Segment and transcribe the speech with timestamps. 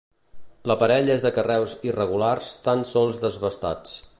[0.71, 3.95] L'aparell és de carreus irregulars tan sols desbastats.